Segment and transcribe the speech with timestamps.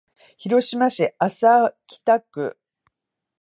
[0.35, 2.57] 広島市安佐北区